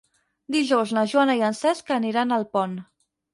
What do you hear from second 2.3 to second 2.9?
a Alpont.